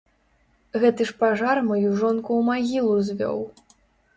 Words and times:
Гэты 0.83 1.01
ж 1.09 1.13
пажар 1.19 1.61
маю 1.69 1.91
жонку 1.99 2.31
ў 2.37 2.41
магілу 2.49 2.93
звёў! 3.11 3.39